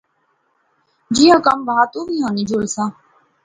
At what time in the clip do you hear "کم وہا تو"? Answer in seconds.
1.45-1.99